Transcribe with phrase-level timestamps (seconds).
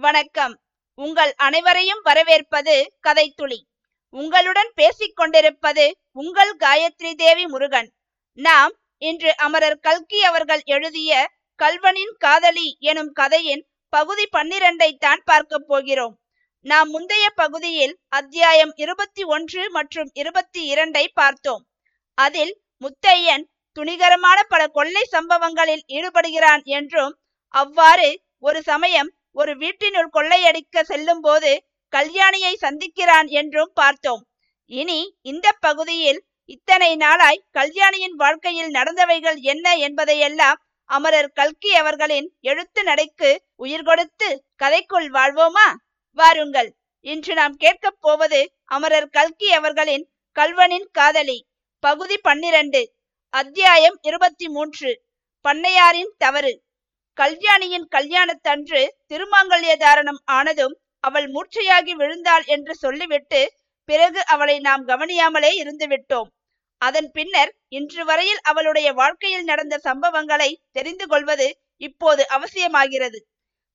[0.00, 0.52] வணக்கம்.
[0.98, 2.74] உங்கள் அனைவரையும் வரவேற்பது
[3.06, 3.56] கதைத்துளி.
[4.14, 7.88] உங்களுடன் பேசிக் கொண்டிருப்பது உங்கள் காயத்ரி தேவி முருகன்.
[8.38, 8.72] நாம்
[9.02, 11.26] இன்று அமரர் கல்கி அவர்கள் எழுதிய
[11.58, 16.14] கல்வனின் காதலி எனும் கதையின் பகுதி பன்னிரண்டை தான் பார்க்க போகிறோம்.
[16.66, 21.62] நாம் முந்தைய பகுதியில் அத்தியாயம் இருபத்தி ஒன்று மற்றும் இருபத்தி இரண்டை பார்த்தோம்.
[22.14, 27.14] அதில் முத்தையன் துணிகரமான பல கொள்ளை சம்பவங்களில் ஈடுபடுகிறான் என்றும்
[27.54, 31.50] அவ்வாறு ஒரு சமயம் ஒரு வீட்டினுள் கொள்ளையடிக்க செல்லும் போது
[31.92, 34.22] கல்யாணியை சந்திக்கிறான் என்றும் பார்த்தோம்.
[34.70, 43.30] இனி இந்த பகுதியில் இத்தனை நாளாய் கல்யாணியின் வாழ்க்கையில் நடந்தவைகள் என்ன என்பதையெல்லாம் அமரர் கல்கி அவர்களின் எழுத்து நடைக்கு
[43.56, 45.68] உயிர் கொடுத்து கதைக்குள் வாழ்வோமா?
[46.18, 46.70] வாருங்கள்.
[47.00, 50.04] இன்று நாம் கேட்கப் போவது அமரர் கல்கி அவர்களின்
[50.36, 51.38] கல்வனின் காதலி.
[51.82, 52.82] பகுதி பன்னிரண்டு.
[53.34, 54.90] அத்தியாயம் இருபத்தி மூன்று.
[55.44, 56.54] பண்ணையாரின் தவறு.
[57.18, 63.40] கல்யாணியின் கல்யாணத்தன்று திருமாங்கல்ய தாரணம் ஆனதும் அவள் மூர்ச்சையாகி விழுந்தாள் என்று சொல்லிவிட்டு
[63.88, 66.28] பிறகு அவளை நாம் கவனியாமலே இருந்துவிட்டோம்.
[66.82, 73.18] அதன் பின்னர் இன்று வரையில் அவளுடைய வாழ்க்கையில் நடந்த சம்பவங்களை தெரிந்து கொள்வது இப்போது அவசியமாகிறது.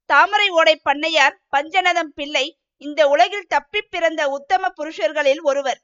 [0.09, 2.45] தாமரை ஓடை பண்ணையார் பஞ்சநதம் பிள்ளை
[2.77, 5.80] இந்த உலகில் தப்பி பிறந்த உத்தம புருஷர்களில் ஒருவர்.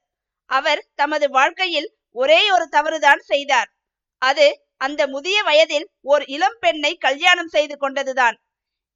[0.50, 3.70] அவர் தமது வாழ்க்கையில் ஒரே ஒரு தவறுதான் செய்தார்.
[4.22, 4.48] அது
[4.82, 8.38] அந்த முதிய வயதில் ஓர் இளம் பெண்ணை கல்யாணம் செய்து கொண்டதுதான்.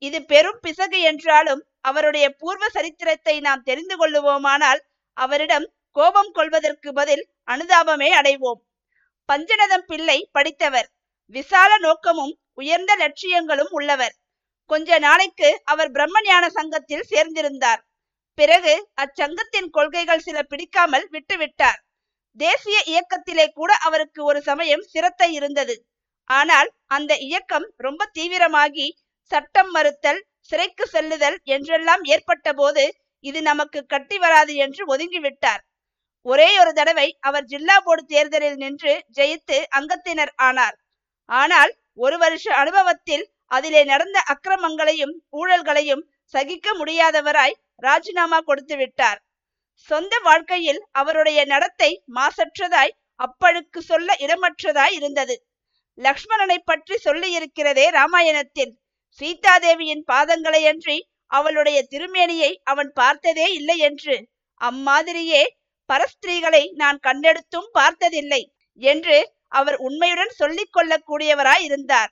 [0.01, 4.81] இது பெரும் பிசகு என்றாலும் அவருடைய பூர்வ சரித்திரத்தை நாம் தெரிந்து கொள்ளுவோமானால்
[5.17, 8.61] அவரிடம் கோபம் கொள்வதற்கு பதில் அனுதாபமே அடைவோம்.
[9.29, 10.87] பஞ்சநதம் பிள்ளை படித்தவர்.
[11.35, 14.15] விசால நோக்கமும் உயர்ந்த லட்சியங்களும் உள்ளவர்.
[14.69, 17.81] கொஞ்ச நாளைக்கு அவர் பிரம்மஞான சங்கத்தில் சேர்ந்திருந்தார்.
[18.37, 21.79] பிறகு அச்சங்கத்தின் கொள்கைகள் சில பிடிக்காமல் விட்டுவிட்டார்.
[22.37, 25.75] தேசிய இயக்கத்திலே கூட அவருக்கு ஒரு சமயம் சிரத்தை இருந்தது.
[26.29, 28.87] ஆனால் அந்த இயக்கம் ரொம்ப தீவிரமாகி
[29.31, 32.83] சட்டம் மறுத்தல் சிறைக்கு செல்லுதல் என்றெல்லாம் ஏற்பட்ட போது
[33.23, 35.61] இது நமக்கு கட்டி வராது என்று ஒதுங்கிவிட்டார்
[36.25, 40.75] ஒரே ஒரு தடவை அவர் ஜில்லா போர்டு தேர்தலில் நின்று ஜெயித்து அங்கத்தினர் ஆனார்.
[41.29, 46.03] ஆனால் ஒரு வருஷ அனுபவத்தில் அதிலே நடந்த அக்கிரமங்களையும் ஊழல்களையும்
[46.33, 49.19] சகிக்க முடியாதவராய் ராஜினாமா கொடுத்து விட்டார்.
[49.89, 55.35] சொந்த வாழ்க்கையில் அவருடைய நடத்தை மாசற்றதாய் அப்பழுக்கு சொல்ல இடமற்றதாய் இருந்தது.
[55.97, 58.71] லக்ஷ்மணனை பற்றி சொல்லியிருக்கிறதே ராமாயணத்தில்.
[59.21, 60.97] சீதாதேவியின் பாதங்களையன்றி
[61.31, 64.15] அவளுடைய திருமேனியை அவன் பார்த்ததே இல்லை என்று.
[64.61, 65.43] அம்மாதிரியே
[65.89, 68.41] பரஸ்திரீகளை நான் கண்டெடுத்தும் பார்த்ததில்லை
[68.81, 69.17] என்று
[69.59, 72.11] அவர் உண்மையுடன் சொல்லிக் கொள்ளக்கூடியவராய் இருந்தார்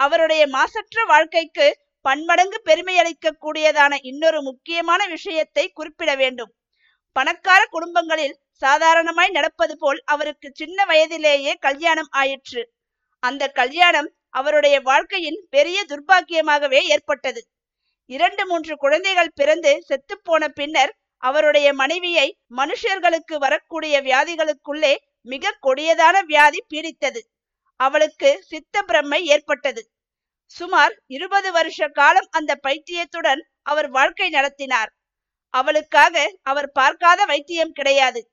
[0.00, 1.66] அவருடைய மாசற்ற வாழ்க்கைக்கு
[2.04, 6.52] பன்மடங்கு பெருமையளிக்க கூடியதான இன்னொரு முக்கியமான விஷயத்தை குறிப்பிட வேண்டும்.
[7.12, 12.72] பணக்கார குடும்பங்களில் சாதாரணமாய் நடப்பது போல் அவருக்கு சின்ன வயதிலேயே கல்யாணம் ஆயிற்று.
[13.18, 17.46] அந்த கல்யாணம் அவருடைய வாழ்க்கையின் பெரிய துர்பாக்கியமாகவே ஏற்பட்டது.
[18.06, 27.20] இரண்டு மூன்று குழந்தைகள் பிறந்து செத்துப்போன பின்னர் அவருடைய மனைவியை மனுஷர்களுக்கு வரக்கூடிய வியாதிகளுக்குள்ளே மிக கொடியதான வியாதி பீடித்தது.
[27.76, 29.90] அவளுக்கு சித்த பிரம்மை ஏற்பட்டது.
[30.46, 34.90] சுமார் இருபது வருஷ காலம் அந்த பைத்தியத்துடன் அவர் வாழ்க்கை நடத்தினார்.
[35.50, 38.30] அவளுக்காக அவர் பார்க்காத வைத்தியம் கிடையாது.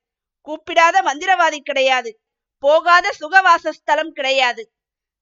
[0.48, 2.20] கூப்பிடாத மந்திரவாதி கிடையாது.
[2.64, 4.64] போகாத சுகவாசஸ்தலம் கிடையாது.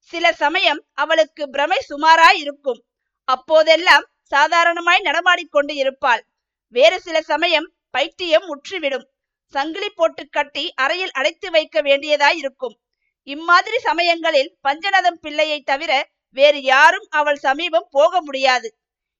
[0.00, 2.80] சில சமயம் அவளுக்கு பிரமை சுமாராய் இருக்கும்.
[3.24, 6.26] அப்போதெல்லாம் சாதாரணமாய் நடமாடிக்கொண்டு இருப்பாள்.
[6.68, 9.06] வேறு சில சமயம் பைத்தியம் முற்றிவிடும்.
[9.54, 12.76] சங்கிலி போட்டு கட்டி அறையில் அடைத்து வைக்க வேண்டியதாய் இருக்கும்.
[13.22, 18.68] இம்மாதிரி சமயங்களில் பஞ்சநதம் பிள்ளையை தவிர வேறு யாரும் அவள் சமீபம் போக முடியாது.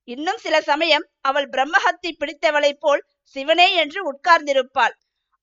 [0.08, 3.02] இன்னும் சில சமயம் அவள் பிரம்மஹத்தி பிடித்தவளைப் போல்
[3.36, 4.94] சிவனே என்று உட்கார்ந்திருப்பாள்.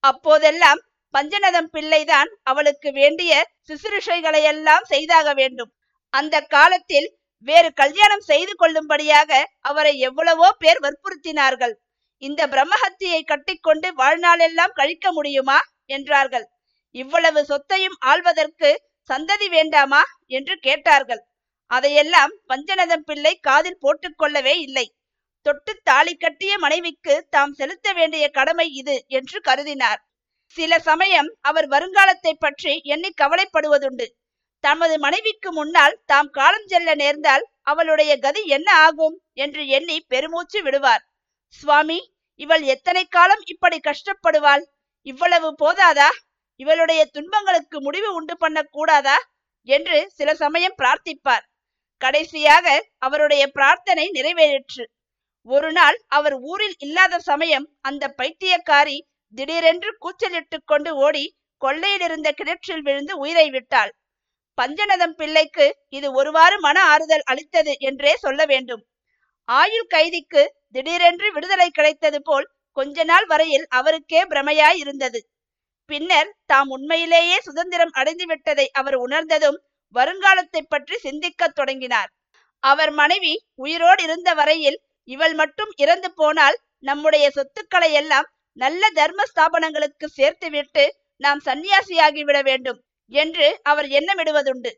[0.04, 0.82] அப்போதெல்லாம்
[1.14, 3.32] பஞ்சநதம் பிள்ளைதான் அவளுக்கு வேண்டிய
[3.70, 5.72] சிசுருஷைகளையெல்லாம் செய்தாக வேண்டும்.
[6.14, 7.08] அந்த காலத்தில்
[7.48, 11.74] வேறு கல்யாணம் செய்து கொள்ளும்படியாக அவரை எவ்வளவோ பேர் வற்புறுத்தினார்கள்.
[12.22, 15.60] இந்த பிரம்மஹத்தியை கட்டிக்கொண்டு வாழ்நாளெல்லாம் கழிக்க முடியுமா?
[15.86, 16.46] என்றார்கள்.
[16.96, 18.70] இவ்வளவு சொத்தையும் ஆள்வதற்கு
[19.10, 20.02] சந்ததி வேண்டாமா?
[20.28, 21.22] என்று கேட்டார்கள்.
[21.72, 24.86] அதையெல்லாம் பஞ்சநதம் பிள்ளை காதில் போட்டுக்கொள்ளவே இல்லை.
[25.46, 30.02] தொட்டு தாலி கட்டிய மனைவிக்கு தாம் செலுத்த வேண்டிய கடமை இது என்று கருதினார்.
[30.56, 34.06] சில சமயம் அவர் வருங்காலத்தை பற்றி எண்ணி கவலைப்படுவதுண்டு.
[34.64, 41.04] தமது மனைவிக்கு முன்னால் தாம் காலம் செல்ல நேர்ந்தால் அவளுடைய கதி என்ன ஆகும் என்று எண்ணி பெருமூச்சு விடுவார்.
[41.48, 42.00] சுவாமி
[42.36, 44.64] இவள் எத்தனை காலம் இப்படி கஷ்டப்படுவாள்?
[45.02, 46.10] இவ்வளவு போதாதா?
[46.56, 49.18] இவளுடைய துன்பங்களுக்கு முடிவு உண்டு பண்ண கூடாதா?
[49.68, 51.46] என்று சில சமயம் பிரார்த்திப்பார்.
[52.04, 52.68] கடைசியாக
[52.98, 54.84] அவருடைய பிரார்த்தனை நிறைவேறிற்று.
[55.48, 58.98] ஒரு நாள் அவர் ஊரில் இல்லாத சமயம் அந்த பைத்தியக்காரி
[59.34, 61.26] திடீரென்று கூச்சலிட்டு கொண்டு ஓடி
[61.62, 63.92] கொள்ளையில் இருந்த கிணற்றில் விழுந்து உயிரை விட்டாள்.
[64.58, 68.84] பஞ்சநதம் பிள்ளைக்கு இது ஒருவாறு மன ஆறுதல் அளித்தது என்றே சொல்ல வேண்டும்.
[69.50, 70.44] ஆயுள் கைதிக்கு
[70.76, 72.46] திடீரென்று விடுதலை கிடைத்தது போல்
[72.78, 75.20] கொஞ்ச நாள் வரையில் அவருக்கே பிரமையாய் இருந்தது.
[75.90, 79.58] பின்னர் தாம் உண்மையிலேயே சுதந்திரம் அடைந்து விட்டதை அவர் உணர்ந்ததும்
[79.94, 82.10] வருங்காலத்தை பற்றி சிந்திக்கத் தொடங்கினார்.
[82.64, 90.06] அவர் மனைவி உயிரோடு இருந்த வரையில் இவள் மட்டும் இறந்து போனால் நம்முடைய சொத்துக்களை எல்லாம் நல்ல தர்ம ஸ்தாபனங்களுக்கு
[90.18, 90.84] சேர்த்துவிட்டு
[91.22, 92.80] நாம் சன்னியாசியாகிவிட வேண்டும்
[93.12, 94.72] என்று அவர் எண்ணமிடுவதுண்டு.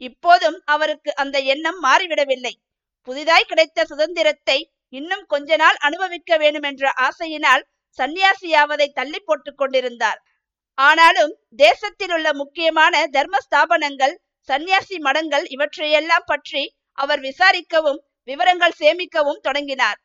[0.00, 2.52] இப்போதும் அவருக்கு அந்த எண்ணம் மாறிவிடவில்லை.
[3.08, 4.58] புதிதாய் கிடைத்த சுதந்திரத்தை
[4.88, 7.62] இன்னும் கொஞ்ச நாள் அனுபவிக்க வேண்டும் என்ற ஆசையினால்
[7.98, 10.20] சந்நியாசியாவதை தள்ளி போட்டுக் கொண்டிருந்தார்.
[10.78, 14.14] ஆனாலும் தேசத்தில் உள்ள முக்கியமான தர்ம ஸ்தாபனங்கள்
[14.48, 16.62] சந்நியாசி மடங்கள் இவற்றையெல்லாம் பற்றி
[16.98, 19.98] அவர் விசாரிக்கவும் விவரங்கள் சேமிக்கவும் தொடங்கினார்.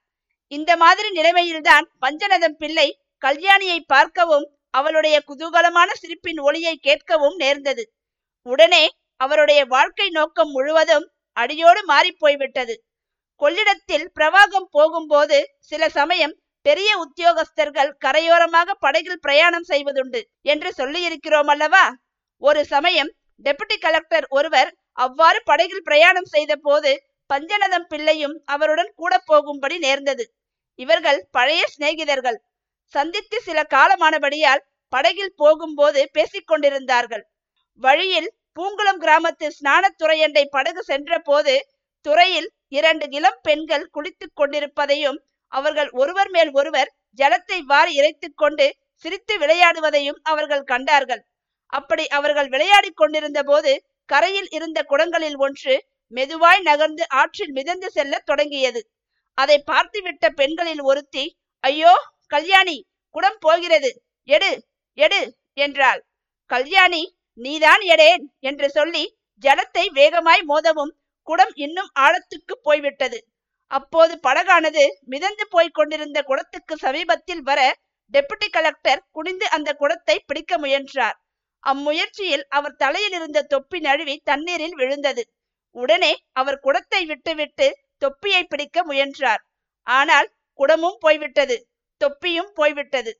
[0.52, 2.88] இந்த மாதிரி நிலைமையில்தான் பஞ்சநதம் பிள்ளை
[3.22, 7.84] கல்யாணியை பார்க்கவும் அவளுடைய குதூகலமான சிரிப்பின் ஒளியை கேட்கவும் நேர்ந்தது.
[8.46, 8.84] உடனே
[9.16, 11.06] அவருடைய வாழ்க்கை நோக்கம் முழுவதும்
[11.38, 12.76] அடியோடு மாறி போய்விட்டது.
[13.42, 16.36] கொள்ளிடத்தில் பிரவாகம் போகும்போது சில சமயம்
[16.66, 21.86] பெரிய உத்தியோகஸ்தர்கள் கரையோரமாக படகில் பிரயாணம் செய்வதுண்டு என்று சொல்லியிருக்கிறோம் அல்லவா
[22.42, 23.12] ஒரு சமயம்
[23.46, 26.92] டெபுட்டி கலெக்டர் ஒருவர் அவ்வாறு படகில் பிரயாணம் செய்த போது
[27.30, 30.24] பஞ்சநதம் பிள்ளையும் அவருடன் கூட போகும்படி நேர்ந்தது.
[30.80, 32.38] இவர்கள் பழைய சிநேகிதர்கள்.
[32.94, 34.64] சந்தித்து சில காலமானபடியால்
[34.94, 37.24] படகில் போகும்போது பேசிக் கொண்டிருந்தார்கள்.
[37.82, 41.56] வழியில் பூங்குளம் கிராமத்து ஸ்நானத்துறையண்டை படகு சென்ற போது
[42.06, 45.20] துறையில் இரண்டு இளம் பெண்கள் குளித்துக் கொண்டிருப்பதையும்
[45.52, 46.90] அவர்கள் ஒருவர் மேல் ஒருவர்
[47.20, 48.66] ஜலத்தை வாரி இறைத்துக் கொண்டு
[49.06, 51.22] சிரித்து விளையாடுவதையும் அவர்கள் கண்டார்கள்.
[51.74, 53.72] அப்படி அவர்கள் விளையாடிக் கொண்டிருந்த போது
[54.10, 55.76] கரையில் இருந்த குடங்களில் ஒன்று
[56.14, 58.82] மெதுவாய் நகர்ந்து ஆற்றில் மிதந்து செல்ல தொடங்கியது.
[59.38, 61.26] அதை பார்த்துவிட்ட பெண்களில் ஒருத்தி
[61.64, 61.94] ஐயோ
[62.28, 62.78] கல்யாணி
[63.16, 63.90] குடம் போகிறது.
[64.30, 64.52] எடு
[64.98, 65.22] எடு
[65.58, 66.02] என்றாள்.
[66.52, 67.04] கல்யாணி
[67.40, 69.04] நீதான் எடேன் என்று சொல்லி
[69.44, 70.94] ஜலத்தை வேகமாய் மோதவும்
[71.28, 73.20] குடம் இன்னும் ஆழத்துக்கு போய்விட்டது.
[73.72, 77.62] அப்போது படகானது மிதந்து போய்க் கொண்டிருந்த குடத்துக்கு சமீபத்தில் வர
[78.14, 81.18] டெபுட்டி கலெக்டர் குனிந்து அந்த குடத்தை பிடிக்க முயன்றார்.
[81.60, 85.24] அம்முயற்சியில் அவர் தலையில் இருந்த தொப்பி நழுவி தண்ணீரில் விழுந்தது.
[85.72, 87.68] உடனே அவர் குடத்தை விட்டுவிட்டு
[87.98, 89.42] தொப்பியை பிடிக்க முயன்றார்.
[89.84, 90.28] ஆனால்
[90.60, 91.68] குடமும் போய்விட்டது.
[91.98, 93.12] தொப்பியும் போய்விட்டது.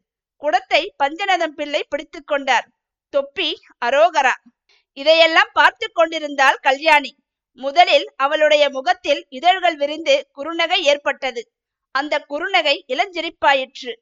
[0.42, 2.68] குடத்தை பஞ்சநதம் பிள்ளை பிடித்து கொண்டார்.
[3.10, 3.50] தொப்பி
[3.86, 4.34] அரோகரா.
[4.94, 7.12] இதையெல்லாம் பார்த்து கொண்டிருந்தாள் கல்யாணி.
[7.60, 11.42] முதலில் அவளுடைய முகத்தில் இதழ்கள் விரிந்து குறுநகை ஏற்பட்டது.
[11.92, 13.94] அந்த குறுநகை இளஞ்சிரிப்பாயிற்று.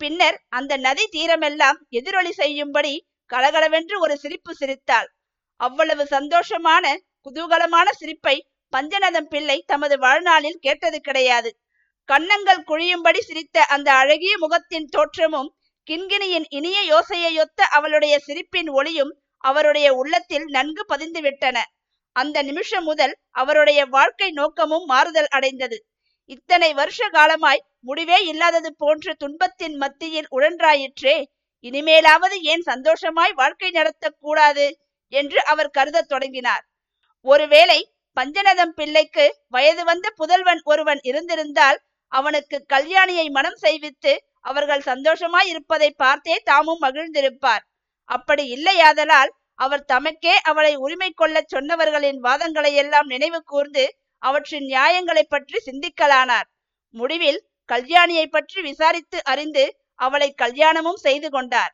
[0.00, 2.94] பின்னர் அந்த நதி தீரமெல்லாம் எதிரொலி செய்யும்படி
[3.26, 5.08] கலகலவென்று ஒரு சிரிப்பு சிரித்தாள்.
[5.56, 11.50] அவ்வளவு சந்தோஷமான குதூகலமான சிரிப்பை பஞ்சநதம் பிள்ளை தமது வாழ்நாளில் கேட்டது கிடையாது.
[12.04, 15.50] கன்னங்கள் குழியும்படி சிரித்த அந்த அழகிய முகத்தின் தோற்றமும்
[15.90, 21.56] கிண்கிணியின் இனிய யோசையொத்த அவளுடைய சிரிப்பின் ஒளியும் அவருடைய உள்ளத்தில் நன்கு பதிந்து விட்டன
[22.12, 25.86] அந்த நிமிஷம் முதல் அவருடைய வாழ்க்கை நோக்கமும் மாறுதல் அடைந்தது.
[26.24, 31.24] இத்தனை வருஷ காலமாய் முடிவே இல்லாதது போன்ற துன்பத்தின் மத்தியில் உழன்றாயிற்றே
[31.64, 34.66] இனிமேலாவது ஏன் சந்தோஷமாய் வாழ்க்கை நடத்தக்கூடாது
[35.12, 36.64] என்று அவர் கருதத் தொடங்கினார்.
[37.26, 37.78] ஒருவேளை
[38.16, 41.78] பஞ்சநதம் பிள்ளைக்கு வயது வந்த புதல்வன் ஒருவன் இருந்திருந்தால்
[42.12, 47.64] அவனுக்கு கல்யாணியை மனம் செய்வித்து அவர்கள் சந்தோஷமாய் இருப்பதை பார்த்தே தாமும் மகிழ்ந்திருப்பார்.
[48.08, 53.84] அப்படி இல்லையாதலால் அவர் தமக்கே அவளை உரிமை கொள்ளச் சொன்னவர்களின் வாதங்களை எல்லாம் நினைவு கூர்ந்து
[54.22, 56.48] அவற்றின் நியாயங்களை பற்றி சிந்திக்கலானார்.
[56.94, 57.40] முடிவில்
[57.72, 59.64] கல்யாணியை பற்றி விசாரித்து அறிந்து
[59.94, 61.72] அவளை கல்யாணமும் செய்து கொண்டார்.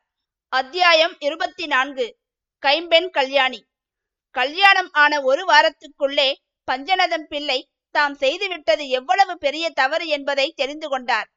[0.48, 2.06] அத்தியாயம் இருபத்தி நான்கு
[2.58, 3.60] கைம்பெண் கல்யாணி.
[4.30, 6.34] கல்யாணம் ஆன ஒரு வாரத்துக்குள்ளே
[6.68, 11.28] பஞ்சநதம் பிள்ளை தாம் செய்துவிட்டது எவ்வளவு பெரிய தவறு என்பதை தெரிந்து கொண்டார்.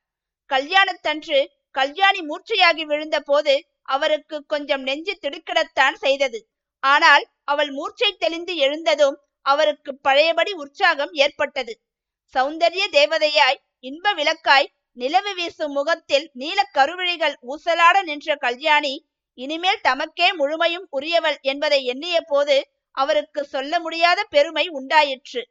[0.49, 6.39] கல்யாணத்தன்று கல்யாணி மூர்ச்சையாகி விழுந்த போது அவருக்கு கொஞ்சம் நெஞ்சு திடுக்கிடத்தான் செய்தது.
[6.79, 11.73] ஆனால் அவள் மூர்ச்சை தெளிந்து எழுந்ததும் அவருக்கு பழையபடி உற்சாகம் ஏற்பட்டது.
[12.33, 18.93] சௌந்தரிய தேவதையாய் இன்ப விளக்காய் நிலவு வீசும் முகத்தில் நீல கருவிழிகள் ஊசலாட நின்ற கல்யாணி
[19.33, 22.55] இனிமேல் தமக்கே முழுமையும் உரியவள் என்பதை எண்ணிய போது
[22.91, 25.41] அவருக்கு சொல்ல முடியாத பெருமை உண்டாயிற்று.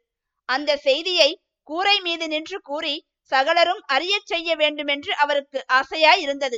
[0.45, 1.29] அந்த செய்தியை
[1.63, 6.57] கூரை மீது நின்று கூறி சகலரும் அறியச் செய்ய வேண்டுமென்று அவருக்கு ஆசையாய் இருந்தது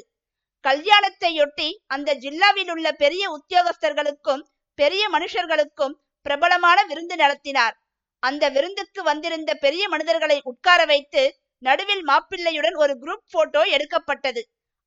[0.64, 4.44] கல்யாணத்தையொட்டி அந்த ஜில்லாவில் உள்ள பெரிய உத்தியோகஸ்தர்களுக்கும்
[4.80, 7.76] பெரிய மனுஷர்களுக்கும் பிரபலமான விருந்து நடத்தினார்.
[8.20, 11.24] அந்த விருந்துக்கு வந்திருந்த பெரிய மனிதர்களை உட்கார வைத்து
[11.68, 14.42] நடுவில் மாப்பிள்ளையுடன் ஒரு குரூப் போட்டோ எடுக்கப்பட்டது.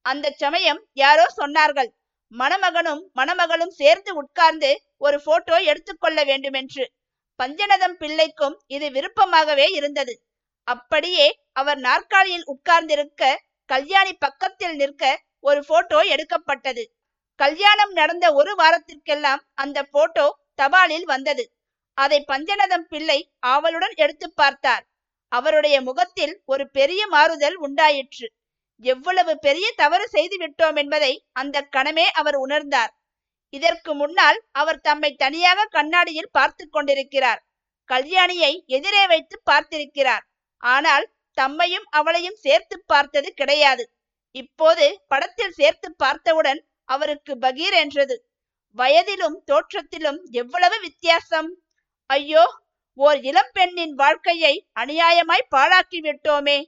[0.04, 1.90] அந்த சமயம் யாரோ சொன்னார்கள்
[2.32, 4.70] மணமகனும் மணமகளும் சேர்ந்து உட்கார்ந்து
[5.06, 6.84] ஒரு போட்டோ எடுத்துக்கொள்ள வேண்டுமென்று.
[7.38, 10.14] பஞ்சநதம் பிள்ளைக்கும் இது விருப்பமாகவே இருந்தது.
[10.68, 13.22] அப்படியே அவர் நாற்காலியில் உட்கார்ந்திருக்க
[13.70, 15.04] கல்யாணி பக்கத்தில் நிற்க
[15.48, 16.84] ஒரு போட்டோ எடுக்கப்பட்டது.
[17.40, 20.26] கல்யாணம் நடந்த ஒரு வாரத்திற்கெல்லாம் அந்த போட்டோ
[20.62, 21.44] தபாலில் வந்தது.
[21.98, 24.84] அதை பஞ்சநதம் பிள்ளை ஆவலுடன் எடுத்து பார்த்தார்.
[25.32, 28.26] அவருடைய முகத்தில் ஒரு பெரிய மாறுதல் உண்டாயிற்று.
[28.82, 32.92] எவ்வளவு பெரிய தவறு செய்து விட்டோம் என்பதை அந்த கணமே அவர் உணர்ந்தார்.
[33.52, 37.40] இதற்கு முன்னால் அவர் தம்மை தனியாக கண்ணாடியில் பார்த்து கொண்டிருக்கிறார்.
[37.90, 40.24] கல்யாணியை எதிரே வைத்து பார்த்திருக்கிறார்.
[40.62, 41.06] ஆனால்
[41.38, 43.84] தம்மையும் அவளையும் சேர்த்து பார்த்தது கிடையாது.
[44.34, 48.16] இப்போது படத்தில் சேர்த்து பார்த்தவுடன் அவருக்கு பகீர் என்றது.
[48.76, 51.50] வயதிலும் தோற்றத்திலும் எவ்வளவு வித்தியாசம்!
[52.10, 52.44] ஐயோ!
[52.98, 56.58] ஓர் இளம் பெண்ணின் வாழ்க்கையை அநியாயமாய் பாழாக்கி விட்டோமே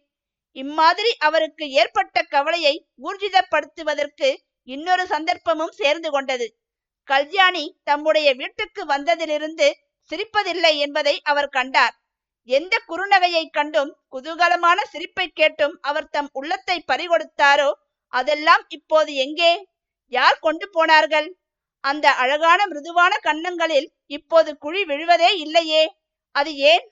[0.56, 4.28] இம்மாதிரி அவருக்கு ஏற்பட்ட கவலையை ஊர்ஜிதப்படுத்துவதற்கு
[4.68, 6.46] இன்னொரு சந்தர்ப்பமும் சேர்ந்து கொண்டது.
[7.08, 9.68] கல்யாணி தம்முடைய வீட்டுக்கு வந்ததிலிருந்து
[10.10, 11.94] சிரிப்பதில்லை என்பதை அவர் கண்டார்.
[12.48, 17.70] எந்த குறுநகையை கண்டும் குதூகலமான சிரிப்பை கேட்டும் அவர் தம் உள்ளத்தை பறிகொடுத்தாரோ
[18.12, 19.52] அதெல்லாம் இப்போது எங்கே?
[20.12, 21.28] யார் கொண்டு போனார்கள்?
[21.84, 25.82] அந்த அழகான மிருதுவான கன்னங்களில் இப்போது குழி விழுவதே இல்லையே.
[26.34, 26.84] அது ஏன்?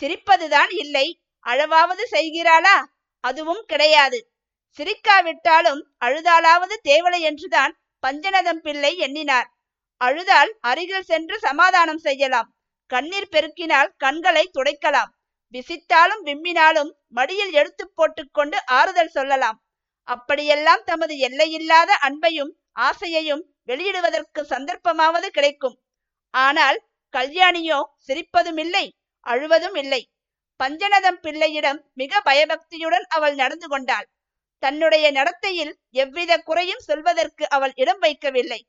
[0.00, 1.06] சிரிப்பதுதான் இல்லை.
[1.46, 2.76] அழவாவது செய்கிறாளா?
[3.24, 4.18] அதுவும் கிடையாது.
[4.78, 7.72] சிரிக்காவிட்டாலும் அழுதாலாவது தேவலை என்றுதான்
[8.02, 9.48] பஞ்சநதம் பிள்ளை எண்ணினார்.
[10.00, 12.48] அழுதால் அருகில் சென்று சமாதானம் செய்யலாம்.
[12.90, 15.10] கண்ணீர் பெருக்கினால் கண்களை துடைக்கலாம்.
[15.54, 19.58] விசித்தாலும் விம்மினாலும் மடியில் எடுத்து போட்டுக்கொண்டு ஆறுதல் சொல்லலாம்.
[20.08, 25.76] அப்படியெல்லாம் தமது எல்லையில்லாத அன்பையும் ஆசையையும் வெளியிடுவதற்கு சந்தர்ப்பமாவது கிடைக்கும்.
[26.34, 26.78] ஆனால்
[27.14, 28.86] கல்யாணியோ சிரிப்பதும் இல்லை
[29.26, 30.02] அழுவதும் இல்லை
[30.60, 34.06] பஞ்சநதம் பிள்ளையிடம் மிக பயபக்தியுடன் அவள் நடந்து கொண்டாள்.
[34.62, 38.60] தன்னுடைய நடத்தையில் எவ்வித குறையும் சொல்வதற்கு அவள் இடம் வைக்கவில்லை.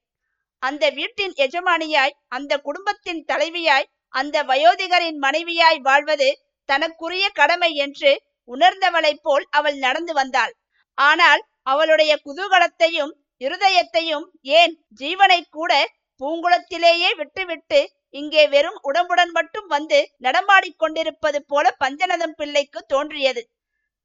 [0.64, 6.30] அந்த வீட்டின் எஜமானியாய் அந்த குடும்பத்தின் தலைவியாய் அந்த வயோதிகரின் மனைவியாய் வாழ்வது
[6.70, 8.12] தனக்குரிய கடமை என்று
[8.50, 10.54] உணர்ந்தவளைப் போல் அவள் நடந்து வந்தாள்.
[10.98, 14.26] ஆனால் அவளுடைய குதூகலத்தையும் இருதயத்தையும்
[14.60, 15.72] ஏன் ஜீவனை கூட
[16.22, 17.80] பூங்குளத்திலேயே விட்டுவிட்டு
[18.14, 23.42] இங்கே வெறும் உடம்புடன் மட்டும் வந்து நடமாடிக் கொண்டிருப்பது போல பஞ்சநதம் பிள்ளைக்கு தோன்றியது.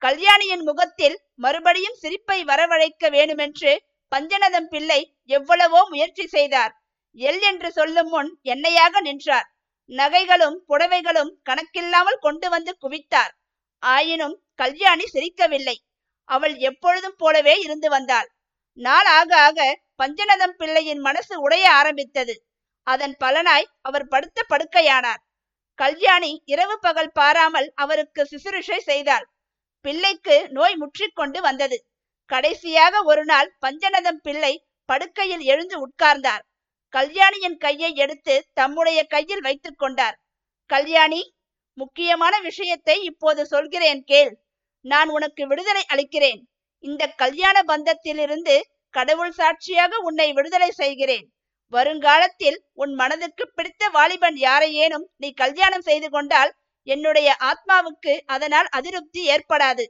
[0.02, 3.72] கல்யாணியின் முகத்தில் மறுபடியும் சிரிப்பை வரவழைக்க வேண்டுமென்று
[4.12, 6.72] பஞ்சநதம் பிள்ளை எவ்வளவோ முயற்சி செய்தார்.
[7.16, 9.48] எல் என்று சொல்லும் முன் எண்ணெயாக நின்றார்.
[9.90, 13.32] நகைகளும் புடவைகளும் கணக்கில்லாமல் கொண்டு வந்து குவித்தார்.
[13.82, 15.76] ஆயினும் கல்யாணி சிரிக்கவில்லை.
[16.28, 18.28] அவள் எப்பொழுதும் போலவே இருந்து வந்தாள்.
[18.78, 19.60] நாள் ஆக ஆக
[19.96, 22.34] பஞ்சநதம் பிள்ளையின் மனசு உடைய ஆரம்பித்தது.
[22.86, 25.22] அதன் பலனாய் அவர் படுத்த படுக்கையானார்.
[25.78, 29.26] கல்யாணி இரவு பகல் பாராமல் அவருக்கு சிசுருஷை செய்தாள்.
[29.84, 31.78] பிள்ளைக்கு நோய் முற்றிக்கொண்டு வந்தது.
[32.30, 34.52] கடைசியாக ஒரு நாள் பஞ்சநதம் பிள்ளை
[34.88, 36.44] படுக்கையில் எழுந்து உட்கார்ந்தார்.
[36.92, 40.16] கல்யாணியின் கையை எடுத்து தம்முடைய கையில் வைத்துக் கொண்டார்.
[40.70, 41.22] கல்யாணி
[41.78, 44.32] முக்கியமான விஷயத்தை இப்போது சொல்கிறேன் கேள்.
[44.84, 46.40] நான் உனக்கு விடுதலை அளிக்கிறேன்.
[46.84, 48.54] இந்த கல்யாண பந்தத்திலிருந்து
[48.94, 51.26] கடவுள் சாட்சியாக உன்னை விடுதலை செய்கிறேன்.
[51.72, 59.84] வருங்காலத்தில் உன் மனதுக்கு பிடித்த வாலிபன் யாரையேனும் நீ கல்யாணம் செய்து கொண்டால் என்னுடைய ஆத்மாவுக்கு அதனால் அதிருப்தி ஏற்படாது.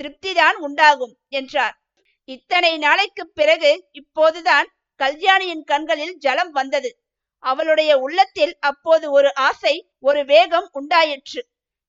[0.00, 1.76] திருப்திதான் உண்டாகும் என்றார்.
[2.24, 6.90] இத்தனை நாளைக்கு பிறகு இப்போதுதான் கல்யாணியின் கண்களில் ஜலம் வந்தது.
[7.38, 11.40] அவளுடைய உள்ளத்தில் அப்போது ஒரு ஆசை ஒரு வேகம் உண்டாயிற்று.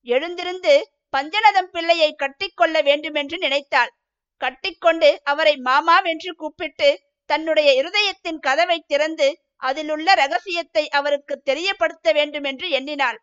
[0.02, 0.74] எழுந்திருந்து
[1.18, 3.92] பஞ்சநதம் பிள்ளையை கட்டிக்கொள்ள வேண்டுமென்று நினைத்தாள்.
[4.38, 6.90] கட்டிக்கொண்டு அவரை மாமாவென்று கூப்பிட்டு
[7.30, 9.28] தன்னுடைய இருதயத்தின் கதவை திறந்து
[9.62, 13.18] அதிலுள்ள ரகசியத்தை அவருக்கு தெரியப்படுத்த வேண்டும் என்று எண்ணினாள்.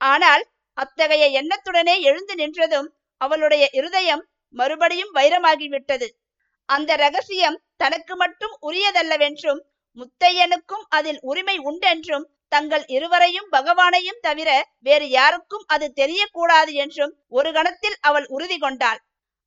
[0.00, 0.44] ஆனால்
[0.78, 2.88] அத்தகைய எண்ணத்துடனே எழுந்து நின்றதும்
[3.20, 4.22] அவளுடைய இருதயம்
[4.54, 6.08] மறுபடியும் வைரமாகிவிட்டது.
[6.68, 9.60] அந்த ரகசியம் தனக்கு மட்டும் உரியதல்லவென்றும்
[9.96, 17.96] முத்தையனுக்கும் அதில் உரிமை உண்டென்றும் தங்கள் இருவரையும் பகவானையும் தவிர வேறு யாருக்கும் அது தெரியக்கூடாது என்றும் ஒரு கணத்தில்
[18.00, 19.00] அவள் உறுதி கொண்டாள்.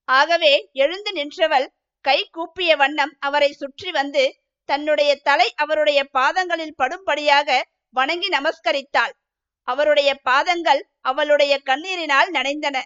[0.07, 1.67] ஆகவே எழுந்து நின்றவள்
[2.07, 4.23] கை கூப்பிய வண்ணம் அவரை சுற்றி வந்து
[4.69, 7.49] தன்னுடைய தலை அவருடைய பாதங்களில் படும்படியாக
[7.89, 9.13] வணங்கி நமஸ்கரித்தாள்.
[9.67, 12.77] அவருடைய பாதங்கள் அவளுடைய கண்ணீரினால் நனைந்தன.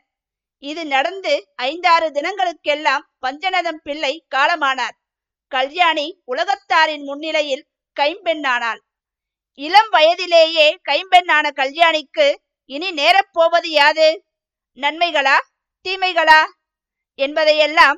[0.64, 4.96] இது நடந்து ஐந்தாறு தினங்களுக்கெல்லாம் பஞ்சநதம் பிள்ளை காலமானார்.
[5.52, 8.82] கல்யாணி உலகத்தாரின் முன்னிலையில் கைம்பெண்ணானாள்.
[9.60, 12.28] இளம் வயதிலேயே கைம்பெண்ணான கல்யாணிக்கு
[12.70, 14.10] இனி நேரப்போவது யாது?
[14.78, 15.38] நன்மைகளா?
[15.86, 16.42] தீமைகளா?
[17.20, 17.98] என்பதையெல்லாம்